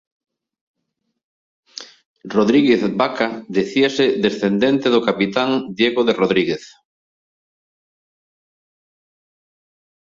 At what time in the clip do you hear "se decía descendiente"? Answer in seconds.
3.31-4.87